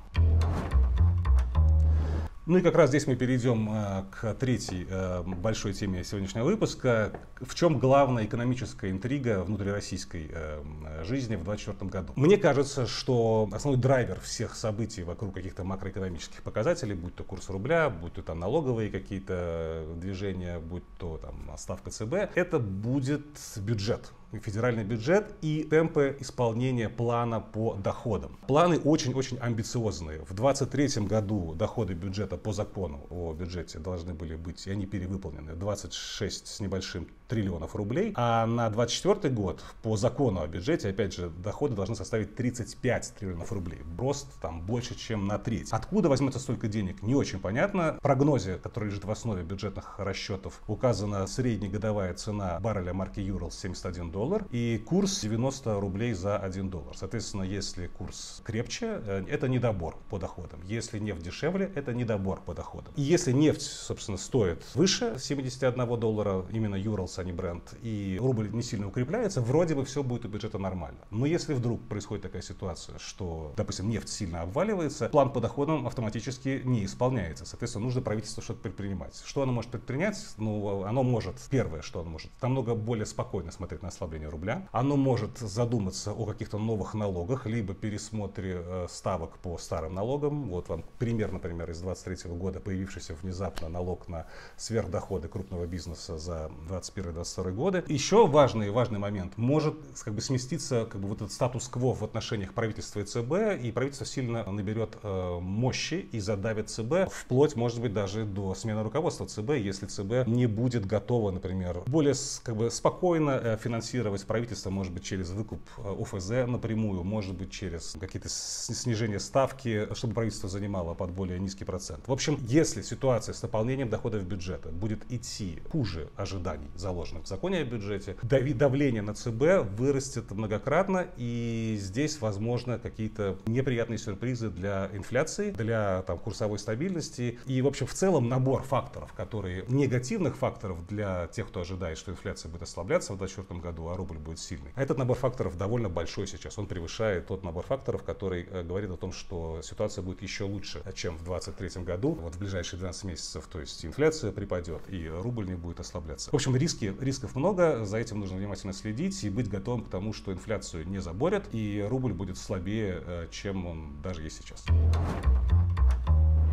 Ну 2.48 2.56
и 2.56 2.62
как 2.62 2.76
раз 2.76 2.88
здесь 2.88 3.06
мы 3.06 3.14
перейдем 3.14 3.68
э, 3.70 4.04
к 4.10 4.32
третьей 4.32 4.86
э, 4.88 5.22
большой 5.22 5.74
теме 5.74 6.02
сегодняшнего 6.02 6.46
выпуска. 6.46 7.12
В 7.42 7.54
чем 7.54 7.78
главная 7.78 8.24
экономическая 8.24 8.90
интрига 8.90 9.44
внутрироссийской 9.44 10.30
э, 10.32 11.04
жизни 11.04 11.36
в 11.36 11.44
2024 11.44 11.90
году? 11.90 12.14
Мне 12.16 12.38
кажется, 12.38 12.86
что 12.86 13.50
основной 13.52 13.78
драйвер 13.78 14.18
всех 14.20 14.54
событий 14.54 15.02
вокруг 15.02 15.34
каких-то 15.34 15.62
макроэкономических 15.62 16.42
показателей, 16.42 16.94
будь 16.94 17.14
то 17.14 17.22
курс 17.22 17.50
рубля, 17.50 17.90
будь 17.90 18.14
то 18.14 18.22
там 18.22 18.40
налоговые 18.40 18.88
какие-то 18.88 19.84
движения, 19.96 20.58
будь 20.58 20.84
то 20.96 21.18
там 21.18 21.52
ставка 21.58 21.90
ЦБ, 21.90 22.14
это 22.34 22.58
будет 22.58 23.26
бюджет 23.58 24.10
федеральный 24.32 24.85
бюджет 24.85 25.35
и 25.40 25.64
темпы 25.64 26.16
исполнения 26.20 26.88
плана 26.88 27.40
по 27.40 27.75
доходам. 27.75 28.38
Планы 28.47 28.78
очень-очень 28.78 29.38
амбициозные. 29.38 30.20
В 30.20 30.35
2023 30.35 31.06
году 31.06 31.54
доходы 31.54 31.94
бюджета 31.94 32.37
по 32.37 32.52
закону 32.52 33.06
о 33.11 33.32
бюджете 33.32 33.78
должны 33.78 34.12
были 34.12 34.37
быть, 34.37 34.66
и 34.66 34.70
они 34.70 34.87
перевыполнены, 34.87 35.54
26 35.54 36.47
с 36.47 36.61
небольшим 36.61 37.08
триллионов 37.26 37.75
рублей. 37.75 38.12
А 38.16 38.47
на 38.47 38.68
2024 38.68 39.35
год 39.35 39.62
по 39.82 39.97
закону 39.97 40.42
о 40.42 40.47
бюджете, 40.47 40.90
опять 40.90 41.14
же, 41.14 41.30
доходы 41.30 41.75
должны 41.75 41.94
составить 41.94 42.35
35 42.35 43.14
триллионов 43.18 43.52
рублей. 43.52 43.80
Рост 43.99 44.28
там 44.40 44.61
больше, 44.61 44.94
чем 44.94 45.26
на 45.26 45.38
треть. 45.38 45.68
Откуда 45.73 46.08
возьмется 46.08 46.38
столько 46.38 46.68
денег, 46.68 47.02
не 47.02 47.14
очень 47.14 47.40
понятно. 47.40 47.97
В 47.99 48.02
прогнозе, 48.02 48.56
который 48.56 48.87
лежит 48.87 49.04
в 49.04 49.11
основе 49.11 49.42
бюджетных 49.42 49.99
расчетов, 49.99 50.61
указана 50.66 51.26
среднегодовая 51.26 52.12
цена 52.14 52.58
барреля 52.61 52.92
марки 52.92 53.20
Юрал 53.20 53.50
71 53.50 54.11
доллар 54.11 54.17
доллар 54.18 54.46
и 54.50 54.82
курс 54.84 55.20
90 55.20 55.78
рублей 55.78 56.12
за 56.12 56.38
1 56.38 56.70
доллар. 56.70 56.96
Соответственно, 56.96 57.44
если 57.44 57.87
курс 57.87 58.42
крепче, 58.44 59.00
э, 59.06 59.25
это 59.28 59.48
недобор 59.48 59.96
по 60.10 60.18
доходам. 60.18 60.60
Если 60.64 60.98
нефть 60.98 61.22
дешевле, 61.22 61.70
это 61.76 61.94
недобор 61.94 62.40
по 62.40 62.52
доходам. 62.52 62.92
И 62.96 63.02
если 63.02 63.30
нефть, 63.30 63.62
собственно, 63.62 64.18
стоит 64.18 64.64
выше 64.75 65.16
71 65.18 66.00
доллара, 66.00 66.44
именно 66.50 66.75
Юралс, 66.75 67.20
а 67.20 67.25
не 67.25 67.32
бренд, 67.32 67.62
и 67.80 68.18
рубль 68.20 68.50
не 68.50 68.62
сильно 68.62 68.88
укрепляется, 68.88 69.40
вроде 69.40 69.76
бы 69.76 69.84
все 69.84 70.02
будет 70.02 70.25
у 70.25 70.28
бюджета 70.28 70.58
нормально. 70.58 70.98
Но 71.10 71.25
если 71.25 71.54
вдруг 71.54 71.80
происходит 71.82 72.25
такая 72.25 72.42
ситуация, 72.42 72.98
что, 72.98 73.52
допустим, 73.56 73.88
нефть 73.88 74.08
сильно 74.08 74.42
обваливается, 74.42 75.08
план 75.10 75.32
по 75.32 75.40
доходам 75.40 75.87
автоматически 75.87 76.62
не 76.64 76.84
исполняется. 76.84 77.46
Соответственно, 77.46 77.84
нужно 77.84 78.00
правительству 78.02 78.42
что-то 78.42 78.62
предпринимать. 78.62 79.22
Что 79.25 79.42
оно 79.42 79.52
может 79.52 79.70
предпринять? 79.70 80.18
Ну, 80.38 80.82
оно 80.82 81.04
может, 81.04 81.37
первое, 81.50 81.82
что 81.82 82.00
оно 82.00 82.10
может, 82.10 82.30
намного 82.42 82.75
более 82.75 83.06
спокойно 83.06 83.52
смотреть 83.52 83.82
на 83.82 83.92
слабость 83.92 84.07
ослабления 84.08 84.30
рубля. 84.30 84.66
Оно 84.72 84.96
может 84.96 85.38
задуматься 85.38 86.12
о 86.12 86.24
каких-то 86.24 86.58
новых 86.58 86.94
налогах, 86.94 87.46
либо 87.46 87.74
пересмотре 87.74 88.62
э, 88.64 88.86
ставок 88.88 89.38
по 89.38 89.58
старым 89.58 89.94
налогам. 89.94 90.48
Вот 90.48 90.68
вам 90.68 90.84
пример, 90.98 91.32
например, 91.32 91.70
из 91.70 91.80
2023 91.80 92.30
года 92.32 92.60
появившийся 92.60 93.14
внезапно 93.22 93.68
налог 93.68 94.08
на 94.08 94.26
сверхдоходы 94.56 95.28
крупного 95.28 95.66
бизнеса 95.66 96.18
за 96.18 96.50
2021-2022 96.68 97.52
годы. 97.52 97.84
Еще 97.88 98.26
важный, 98.26 98.70
важный 98.70 98.98
момент. 98.98 99.36
Может 99.36 99.74
как 100.02 100.14
бы 100.14 100.20
сместиться 100.20 100.86
как 100.90 101.00
бы 101.00 101.08
вот 101.08 101.18
этот 101.18 101.32
статус-кво 101.32 101.94
в 101.94 102.02
отношениях 102.02 102.54
правительства 102.54 103.00
и 103.00 103.04
ЦБ, 103.04 103.62
и 103.62 103.70
правительство 103.72 104.06
сильно 104.06 104.50
наберет 104.50 104.96
э, 105.02 105.38
мощи 105.40 106.08
и 106.12 106.20
задавит 106.20 106.70
ЦБ, 106.70 107.10
вплоть, 107.12 107.56
может 107.56 107.80
быть, 107.80 107.92
даже 107.92 108.24
до 108.24 108.54
смены 108.54 108.82
руководства 108.82 109.26
ЦБ, 109.26 109.50
если 109.50 109.86
ЦБ 109.86 110.26
не 110.26 110.46
будет 110.46 110.86
готова, 110.86 111.30
например, 111.30 111.82
более 111.86 112.14
как 112.42 112.56
бы 112.56 112.70
спокойно 112.70 113.30
э, 113.30 113.58
финансировать 113.58 113.97
финансировать 113.98 114.24
правительство, 114.26 114.70
может 114.70 114.92
быть, 114.92 115.04
через 115.04 115.30
выкуп 115.30 115.60
э, 115.78 116.02
ОФЗ 116.02 116.30
напрямую, 116.46 117.02
может 117.02 117.34
быть, 117.34 117.50
через 117.50 117.96
какие-то 117.98 118.28
снижения 118.28 119.18
ставки, 119.18 119.88
чтобы 119.94 120.14
правительство 120.14 120.48
занимало 120.48 120.94
под 120.94 121.10
более 121.10 121.40
низкий 121.40 121.64
процент. 121.64 122.06
В 122.06 122.12
общем, 122.12 122.38
если 122.42 122.82
ситуация 122.82 123.32
с 123.32 123.42
наполнением 123.42 123.88
доходов 123.88 124.22
бюджета 124.24 124.68
будет 124.68 125.00
идти 125.10 125.58
хуже 125.70 126.08
ожиданий, 126.16 126.68
заложенных 126.76 127.24
в 127.24 127.28
законе 127.28 127.58
о 127.58 127.64
бюджете, 127.64 128.16
давление 128.22 129.02
на 129.02 129.14
ЦБ 129.14 129.68
вырастет 129.76 130.30
многократно, 130.30 131.06
и 131.16 131.76
здесь, 131.80 132.20
возможно, 132.20 132.78
какие-то 132.78 133.36
неприятные 133.46 133.98
сюрпризы 133.98 134.50
для 134.50 134.90
инфляции, 134.92 135.50
для 135.50 136.02
там, 136.02 136.18
курсовой 136.18 136.58
стабильности. 136.58 137.38
И, 137.46 137.62
в 137.62 137.66
общем, 137.66 137.86
в 137.86 137.94
целом 137.94 138.28
набор 138.28 138.62
факторов, 138.62 139.12
которые 139.12 139.64
негативных 139.68 140.36
факторов 140.36 140.86
для 140.86 141.26
тех, 141.28 141.48
кто 141.48 141.60
ожидает, 141.60 141.98
что 141.98 142.12
инфляция 142.12 142.50
будет 142.50 142.62
ослабляться 142.62 143.12
в 143.12 143.18
2024 143.18 143.60
году, 143.60 143.88
а 143.90 143.97
рубль 143.97 144.18
будет 144.18 144.38
сильный. 144.38 144.73
А 144.75 144.83
этот 144.83 144.99
набор 144.99 145.16
факторов 145.16 145.57
довольно 145.57 145.88
большой 145.88 146.26
сейчас. 146.26 146.59
Он 146.59 146.66
превышает 146.66 147.26
тот 147.26 147.45
набор 147.45 147.64
факторов, 147.64 148.02
который 148.02 148.47
э, 148.50 148.62
говорит 148.62 148.90
о 148.90 148.97
том, 148.97 149.12
что 149.12 149.61
ситуация 149.62 150.02
будет 150.02 150.23
еще 150.23 150.45
лучше, 150.45 150.83
чем 150.95 151.16
в 151.16 151.25
2023 151.25 151.83
году. 151.85 152.12
Вот 152.21 152.35
в 152.35 152.38
ближайшие 152.38 152.78
12 152.78 153.04
месяцев, 153.04 153.47
то 153.50 153.61
есть 153.61 153.85
инфляция 153.85 154.33
припадет 154.33 154.83
и 154.88 155.09
рубль 155.09 155.47
не 155.47 155.54
будет 155.54 155.80
ослабляться. 155.80 156.30
В 156.30 156.35
общем, 156.35 156.57
риски, 156.57 156.95
рисков 157.00 157.35
много, 157.35 157.85
за 157.85 157.99
этим 157.99 158.21
нужно 158.21 158.37
внимательно 158.37 158.73
следить 158.73 159.23
и 159.25 159.30
быть 159.30 159.49
готовым 159.49 159.85
к 159.85 159.88
тому, 159.88 160.12
что 160.12 160.33
инфляцию 160.33 160.87
не 160.88 160.99
заборят 160.99 161.49
и 161.52 161.85
рубль 161.88 162.12
будет 162.12 162.38
слабее, 162.38 163.02
э, 163.04 163.28
чем 163.30 163.66
он 163.66 164.02
даже 164.02 164.23
есть 164.23 164.38
сейчас. 164.42 164.64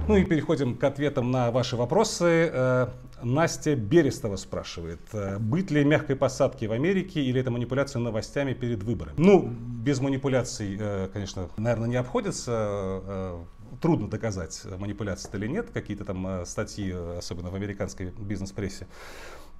Ну 0.07 0.17
и 0.17 0.23
переходим 0.23 0.77
к 0.77 0.83
ответам 0.83 1.31
на 1.31 1.49
ваши 1.49 1.75
вопросы. 1.75 2.51
Э, 2.53 2.87
Настя 3.23 3.75
Берестова 3.75 4.35
спрашивает, 4.35 4.99
э, 5.13 5.39
быть 5.39 5.71
ли 5.71 5.83
мягкой 5.83 6.15
посадки 6.15 6.65
в 6.65 6.71
Америке 6.71 7.21
или 7.21 7.41
это 7.41 7.49
манипуляция 7.49 7.99
новостями 7.99 8.53
перед 8.53 8.83
выборами? 8.83 9.15
Ну, 9.17 9.47
без 9.47 9.99
манипуляций, 10.01 10.77
э, 10.79 11.09
конечно, 11.11 11.49
наверное, 11.57 11.89
не 11.89 11.95
обходится. 11.95 13.35
Трудно 13.81 14.07
доказать, 14.07 14.61
манипуляция 14.77 15.37
или 15.37 15.47
нет. 15.47 15.71
Какие-то 15.71 16.05
там 16.05 16.45
статьи, 16.45 16.91
особенно 17.17 17.49
в 17.49 17.55
американской 17.55 18.13
бизнес-прессе. 18.17 18.87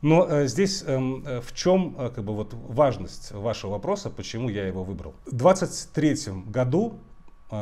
Но 0.02 0.46
здесь 0.46 0.84
эм, 0.86 1.26
в 1.42 1.54
чем 1.54 1.96
как 1.96 2.24
бы, 2.24 2.34
вот, 2.34 2.54
важность 2.54 3.32
вашего 3.32 3.72
вопроса, 3.72 4.10
почему 4.10 4.48
я 4.50 4.68
его 4.68 4.84
выбрал? 4.84 5.16
В 5.26 5.36
2023 5.36 6.44
году 6.46 7.00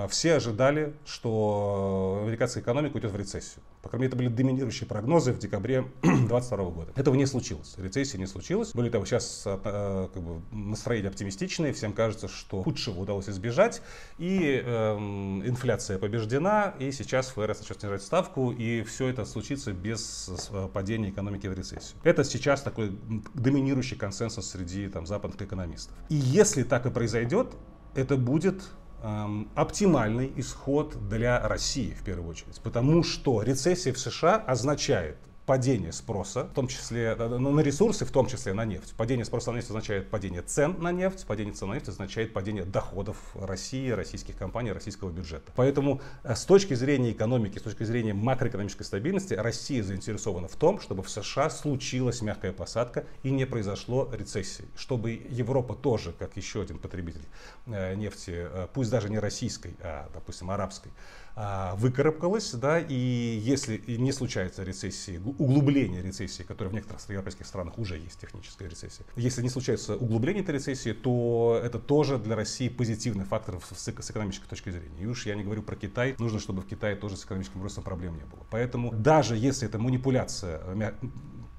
все 0.09 0.35
ожидали, 0.35 0.93
что 1.05 2.21
американская 2.23 2.63
экономика 2.63 2.95
уйдет 2.95 3.11
в 3.11 3.15
рецессию. 3.17 3.63
По 3.81 3.89
крайней 3.89 4.03
мере, 4.03 4.07
это 4.07 4.17
были 4.17 4.29
доминирующие 4.29 4.87
прогнозы 4.87 5.33
в 5.33 5.39
декабре 5.39 5.81
2022 6.01 6.57
года. 6.69 6.93
Этого 6.95 7.15
не 7.15 7.25
случилось. 7.25 7.75
Рецессии 7.77 8.15
не 8.15 8.27
случилось. 8.27 8.71
Более 8.71 8.91
того, 8.91 9.03
сейчас 9.03 9.43
а, 9.45 10.07
как 10.07 10.23
бы, 10.23 10.41
настроение 10.53 11.09
оптимистичное. 11.09 11.73
Всем 11.73 11.91
кажется, 11.91 12.29
что 12.29 12.63
худшего 12.63 13.01
удалось 13.01 13.27
избежать. 13.27 13.81
И 14.17 14.63
э, 14.63 14.95
инфляция 14.95 15.99
побеждена. 15.99 16.75
И 16.79 16.93
сейчас 16.93 17.27
ФРС 17.31 17.59
начнет 17.59 17.81
снижать 17.81 18.03
ставку. 18.03 18.53
И 18.53 18.83
все 18.83 19.09
это 19.09 19.25
случится 19.25 19.73
без 19.73 20.31
падения 20.73 21.09
экономики 21.09 21.47
в 21.47 21.53
рецессию. 21.53 21.99
Это 22.03 22.23
сейчас 22.23 22.61
такой 22.61 22.97
доминирующий 23.33 23.97
консенсус 23.97 24.49
среди 24.49 24.87
там, 24.87 25.05
западных 25.05 25.41
экономистов. 25.41 25.93
И 26.07 26.15
если 26.15 26.63
так 26.63 26.85
и 26.85 26.89
произойдет, 26.89 27.49
это 27.95 28.15
будет 28.15 28.63
Эм, 28.63 28.82
оптимальный 29.55 30.31
исход 30.37 31.09
для 31.09 31.45
России 31.45 31.93
в 31.93 32.03
первую 32.03 32.29
очередь. 32.29 32.61
Потому 32.61 33.03
что 33.03 33.41
рецессия 33.41 33.93
в 33.93 33.99
США 33.99 34.37
означает 34.37 35.17
падение 35.45 35.91
спроса, 35.91 36.45
в 36.45 36.53
том 36.53 36.67
числе 36.67 37.15
э, 37.17 37.27
на 37.27 37.59
ресурсы, 37.59 38.05
в 38.05 38.11
том 38.11 38.27
числе 38.27 38.53
на 38.53 38.65
нефть. 38.65 38.93
Падение 38.95 39.25
спроса 39.25 39.51
на 39.51 39.57
нефть 39.57 39.69
означает 39.69 40.09
падение 40.09 40.41
цен 40.41 40.75
на 40.79 40.91
нефть, 40.91 41.25
падение 41.25 41.53
цен 41.53 41.69
на 41.69 41.73
нефть 41.73 41.89
означает 41.89 42.33
падение 42.33 42.63
доходов 42.63 43.17
России, 43.35 43.89
российских 43.89 44.37
компаний, 44.37 44.71
российского 44.71 45.09
бюджета. 45.09 45.51
Поэтому 45.55 46.01
э, 46.23 46.35
с 46.35 46.45
точки 46.45 46.73
зрения 46.73 47.11
экономики, 47.11 47.59
с 47.59 47.61
точки 47.61 47.83
зрения 47.83 48.13
макроэкономической 48.13 48.85
стабильности, 48.85 49.33
Россия 49.33 49.83
заинтересована 49.83 50.47
в 50.47 50.55
том, 50.55 50.79
чтобы 50.79 51.03
в 51.03 51.09
США 51.09 51.49
случилась 51.49 52.21
мягкая 52.21 52.53
посадка 52.53 53.05
и 53.23 53.31
не 53.31 53.45
произошло 53.45 54.09
рецессии. 54.13 54.65
Чтобы 54.75 55.11
Европа 55.11 55.75
тоже, 55.75 56.13
как 56.13 56.37
еще 56.37 56.61
один 56.61 56.79
потребитель 56.79 57.25
э, 57.65 57.95
нефти, 57.95 58.47
пусть 58.73 58.89
даже 58.89 59.09
не 59.09 59.19
российской, 59.19 59.75
а, 59.81 60.09
допустим, 60.13 60.51
арабской, 60.51 60.91
а, 61.35 61.73
выкарабкалась, 61.75 62.51
да, 62.53 62.79
и 62.79 62.93
если 62.93 63.81
не 63.87 64.11
случается 64.11 64.63
рецессии, 64.63 65.17
углубление 65.37 66.01
рецессии, 66.01 66.43
которое 66.43 66.69
в 66.69 66.73
некоторых 66.73 67.09
европейских 67.09 67.45
странах 67.45 67.77
уже 67.77 67.97
есть 67.97 68.19
техническая 68.19 68.69
рецессия, 68.69 69.05
если 69.15 69.41
не 69.41 69.49
случается 69.49 69.95
углубление 69.95 70.43
этой 70.43 70.55
рецессии, 70.55 70.93
то 70.93 71.59
это 71.63 71.79
тоже 71.79 72.17
для 72.17 72.35
России 72.35 72.69
позитивный 72.69 73.25
фактор 73.25 73.59
с 73.61 73.89
экономической 73.89 74.47
точки 74.47 74.69
зрения. 74.69 75.01
И 75.01 75.05
уж 75.05 75.25
я 75.25 75.35
не 75.35 75.43
говорю 75.43 75.63
про 75.63 75.75
Китай, 75.75 76.15
нужно, 76.19 76.39
чтобы 76.39 76.61
в 76.61 76.67
Китае 76.67 76.95
тоже 76.95 77.17
с 77.17 77.25
экономическим 77.25 77.61
ростом 77.63 77.83
проблем 77.83 78.15
не 78.15 78.25
было. 78.25 78.45
Поэтому 78.49 78.91
даже 78.91 79.35
если 79.37 79.67
это 79.67 79.79
манипуляция 79.79 80.61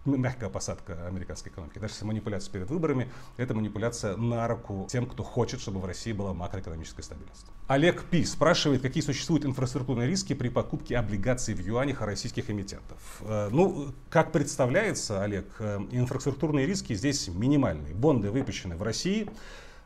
мягкая 0.05 0.51
посадка 0.51 1.07
американской 1.07 1.51
экономики. 1.51 1.79
Даже 1.79 1.95
если 1.95 2.05
манипуляция 2.05 2.53
перед 2.53 2.71
выборами, 2.71 3.09
это 3.37 3.55
манипуляция 3.55 4.17
на 4.17 4.47
руку 4.47 4.87
тем, 4.91 5.07
кто 5.07 5.23
хочет, 5.23 5.61
чтобы 5.61 5.81
в 5.81 5.85
России 5.85 6.13
была 6.13 6.35
макроэкономическая 6.35 7.03
стабильность. 7.03 7.47
Олег 7.67 8.05
Пи 8.05 8.25
спрашивает, 8.25 8.83
какие 8.83 9.03
существуют 9.03 9.45
инфраструктурные 9.45 10.09
риски 10.09 10.35
при 10.35 10.49
покупке 10.49 10.97
облигаций 10.97 11.55
в 11.55 11.61
юанях 11.61 12.03
российских 12.03 12.51
эмитентов. 12.51 12.99
Э, 13.21 13.49
ну, 13.51 13.93
как 14.11 14.33
представляется, 14.33 15.23
Олег, 15.23 15.47
э, 15.59 15.81
инфраструктурные 15.91 16.67
риски 16.67 16.95
здесь 16.95 17.29
минимальные. 17.29 17.95
Бонды 17.95 18.31
выпущены 18.31 18.77
в 18.77 18.83
России, 18.83 19.29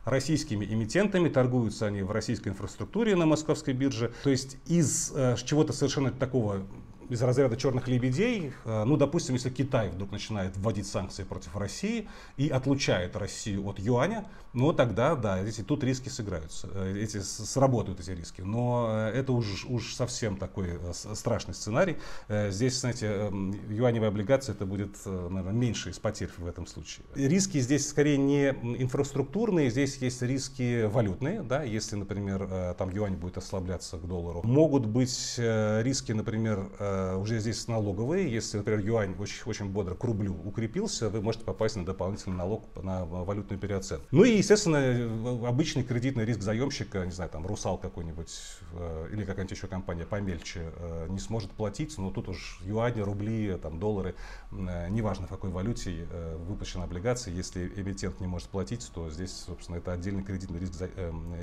российскими 0.05 0.65
эмитентами, 0.65 1.29
торгуются 1.29 1.87
они 1.87 2.01
в 2.01 2.11
российской 2.11 2.49
инфраструктуре 2.49 3.15
на 3.15 3.25
московской 3.25 3.73
бирже. 3.73 4.11
То 4.23 4.29
есть 4.29 4.57
из 4.65 5.11
э, 5.15 5.35
чего-то 5.43 5.73
совершенно 5.73 6.11
такого 6.11 6.65
из 7.09 7.21
разряда 7.23 7.57
черных 7.57 7.87
лебедей, 7.87 8.53
э, 8.65 8.83
ну, 8.85 8.95
допустим, 8.95 9.33
если 9.33 9.49
Китай 9.49 9.89
вдруг 9.89 10.11
начинает 10.11 10.55
вводить 10.57 10.87
санкции 10.87 11.23
против 11.23 11.55
России 11.55 12.07
и 12.37 12.49
отлучает 12.49 13.15
Россию 13.15 13.67
от 13.67 13.79
юаня, 13.79 14.25
ну, 14.53 14.73
тогда, 14.73 15.15
да, 15.15 15.39
эти, 15.39 15.61
тут 15.61 15.83
риски 15.83 16.09
сыграются, 16.09 16.69
э, 16.73 16.97
эти, 16.99 17.19
сработают 17.19 17.99
эти 17.99 18.11
риски. 18.11 18.41
Но 18.41 18.89
э, 18.91 19.19
это 19.19 19.33
уж, 19.33 19.65
уж 19.65 19.93
совсем 19.95 20.37
такой 20.37 20.79
страшный 20.93 21.53
сценарий. 21.53 21.97
Здесь, 22.29 22.79
знаете, 22.79 23.07
эм, 23.07 23.55
юаневая 23.69 24.09
облигация, 24.09 24.53
это 24.53 24.65
будет, 24.65 25.03
наверное, 25.05 25.53
меньше 25.53 25.89
из 25.89 25.99
потерь 25.99 26.29
в 26.37 26.45
этом 26.45 26.67
случае. 26.67 27.05
Риски 27.15 27.59
здесь 27.59 27.87
скорее 27.87 28.17
не 28.17 28.49
инфраструктурные, 28.49 29.69
здесь 29.69 29.97
есть 29.97 30.21
риски 30.21 30.85
валютные, 30.85 31.41
да, 31.41 31.63
если, 31.63 31.95
например, 31.95 32.75
там 32.77 32.89
юань 32.89 33.15
будет 33.15 33.37
ослабляться 33.37 33.97
к 33.97 34.07
доллару. 34.07 34.41
Могут 34.43 34.85
быть 34.85 35.35
риски, 35.37 36.11
например, 36.11 36.69
уже 37.17 37.39
здесь 37.39 37.67
налоговые. 37.67 38.31
Если, 38.31 38.57
например, 38.57 38.79
юань 38.79 39.15
очень, 39.19 39.43
очень 39.45 39.69
бодро 39.69 39.95
к 39.95 40.03
рублю 40.03 40.35
укрепился, 40.43 41.09
вы 41.09 41.21
можете 41.21 41.45
попасть 41.45 41.75
на 41.75 41.85
дополнительный 41.85 42.37
налог 42.37 42.65
на 42.81 43.05
валютную 43.05 43.59
переоценку. 43.59 44.05
Ну 44.11 44.23
и, 44.23 44.37
естественно, 44.37 45.47
обычный 45.47 45.83
кредитный 45.83 46.25
риск 46.25 46.41
заемщика, 46.41 47.05
не 47.05 47.11
знаю, 47.11 47.29
там, 47.29 47.45
Русал 47.45 47.77
какой-нибудь 47.77 48.31
э, 48.73 49.09
или 49.11 49.25
какая-нибудь 49.25 49.57
еще 49.57 49.67
компания 49.67 50.05
помельче 50.05 50.71
э, 50.75 51.07
не 51.09 51.19
сможет 51.19 51.51
платить, 51.51 51.97
но 51.97 52.11
тут 52.11 52.29
уж 52.29 52.59
юани, 52.63 53.01
рубли, 53.01 53.57
там, 53.61 53.79
доллары, 53.79 54.15
неважно 54.51 55.27
в 55.27 55.29
какой 55.29 55.49
валюте 55.49 56.07
выпущена 56.47 56.83
облигация, 56.83 57.33
если 57.33 57.67
эмитент 57.75 58.19
не 58.19 58.27
может 58.27 58.49
платить, 58.49 58.89
то 58.93 59.09
здесь, 59.09 59.31
собственно, 59.31 59.77
это 59.77 59.93
отдельный 59.93 60.23
кредитный 60.23 60.59
риск 60.59 60.81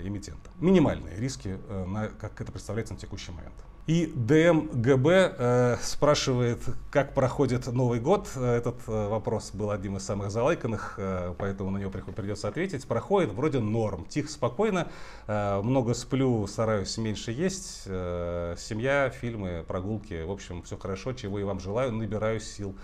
эмитента. 0.02 0.50
Минимальные 0.58 1.16
риски, 1.16 1.58
как 2.18 2.40
это 2.40 2.52
представляется 2.52 2.94
на 2.94 3.00
текущий 3.00 3.32
момент. 3.32 3.54
И 3.86 4.12
ДМГБ 4.16 5.36
э, 5.38 5.76
спрашивает, 5.80 6.58
как 6.90 7.14
проходит 7.14 7.68
Новый 7.68 8.00
год. 8.00 8.28
Этот 8.34 8.76
э, 8.88 9.08
вопрос 9.08 9.52
был 9.52 9.70
одним 9.70 9.96
из 9.96 10.02
самых 10.02 10.32
залайканных, 10.32 10.94
э, 10.98 11.34
поэтому 11.38 11.70
на 11.70 11.78
него 11.78 11.92
придется 11.92 12.48
ответить. 12.48 12.84
Проходит 12.88 13.30
вроде 13.30 13.60
норм, 13.60 14.04
тихо, 14.06 14.28
спокойно. 14.28 14.88
Э, 15.28 15.60
много 15.62 15.94
сплю, 15.94 16.48
стараюсь 16.48 16.98
меньше 16.98 17.30
есть. 17.30 17.84
Э, 17.86 18.56
семья, 18.58 19.08
фильмы, 19.08 19.64
прогулки. 19.64 20.20
В 20.24 20.32
общем, 20.32 20.64
все 20.64 20.76
хорошо, 20.76 21.12
чего 21.12 21.38
и 21.38 21.44
вам 21.44 21.60
желаю. 21.60 21.92
Набираю 21.92 22.40
сил. 22.40 22.74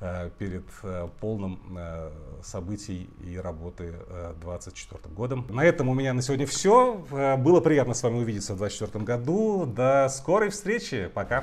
Э, 0.00 0.30
перед 0.38 0.62
э, 0.84 1.08
полным 1.20 1.58
э, 1.76 2.10
событий 2.40 3.10
и 3.20 3.36
работы 3.36 3.94
2024 4.42 5.12
годом. 5.12 5.44
На 5.50 5.64
этом 5.64 5.88
у 5.88 5.94
меня 5.94 6.14
на 6.14 6.22
сегодня 6.22 6.46
все. 6.46 6.94
Было 7.38 7.60
приятно 7.60 7.94
с 7.94 8.02
вами 8.04 8.18
увидеться 8.18 8.54
в 8.54 8.58
2024 8.58 9.04
году. 9.04 9.66
До 9.66 10.08
скорой 10.08 10.50
встречи. 10.50 11.10
Пока. 11.12 11.42